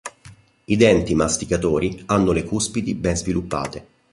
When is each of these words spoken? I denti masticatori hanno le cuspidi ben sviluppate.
I 0.65 0.77
denti 0.77 1.13
masticatori 1.13 2.01
hanno 2.07 2.31
le 2.31 2.43
cuspidi 2.43 2.95
ben 2.95 3.15
sviluppate. 3.15 3.85